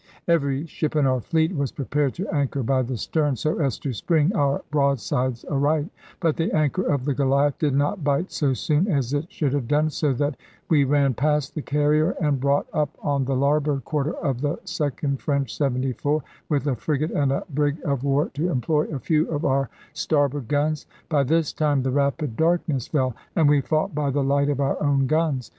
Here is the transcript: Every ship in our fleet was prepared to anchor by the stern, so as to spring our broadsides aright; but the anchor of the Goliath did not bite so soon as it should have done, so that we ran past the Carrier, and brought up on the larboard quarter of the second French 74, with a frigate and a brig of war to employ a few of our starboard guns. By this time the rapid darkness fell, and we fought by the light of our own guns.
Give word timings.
Every 0.27 0.65
ship 0.65 0.95
in 0.95 1.05
our 1.05 1.21
fleet 1.21 1.55
was 1.55 1.71
prepared 1.71 2.15
to 2.15 2.27
anchor 2.29 2.63
by 2.63 2.81
the 2.81 2.97
stern, 2.97 3.35
so 3.35 3.59
as 3.61 3.77
to 3.77 3.93
spring 3.93 4.33
our 4.33 4.63
broadsides 4.71 5.45
aright; 5.45 5.91
but 6.19 6.37
the 6.37 6.51
anchor 6.53 6.81
of 6.91 7.05
the 7.05 7.13
Goliath 7.13 7.59
did 7.59 7.75
not 7.75 8.03
bite 8.03 8.31
so 8.31 8.53
soon 8.55 8.87
as 8.87 9.13
it 9.13 9.31
should 9.31 9.53
have 9.53 9.67
done, 9.67 9.91
so 9.91 10.11
that 10.13 10.37
we 10.69 10.85
ran 10.85 11.13
past 11.13 11.53
the 11.53 11.61
Carrier, 11.61 12.15
and 12.19 12.39
brought 12.39 12.65
up 12.73 12.97
on 13.03 13.25
the 13.25 13.35
larboard 13.35 13.85
quarter 13.85 14.15
of 14.15 14.41
the 14.41 14.57
second 14.65 15.21
French 15.21 15.55
74, 15.55 16.23
with 16.49 16.65
a 16.65 16.75
frigate 16.75 17.11
and 17.11 17.31
a 17.31 17.43
brig 17.51 17.77
of 17.85 18.03
war 18.03 18.31
to 18.33 18.49
employ 18.49 18.85
a 18.85 18.97
few 18.97 19.29
of 19.29 19.45
our 19.45 19.69
starboard 19.93 20.47
guns. 20.47 20.87
By 21.09 21.21
this 21.25 21.53
time 21.53 21.83
the 21.83 21.91
rapid 21.91 22.35
darkness 22.35 22.87
fell, 22.87 23.13
and 23.35 23.47
we 23.47 23.61
fought 23.61 23.93
by 23.93 24.09
the 24.09 24.23
light 24.23 24.49
of 24.49 24.59
our 24.59 24.81
own 24.81 25.05
guns. 25.05 25.47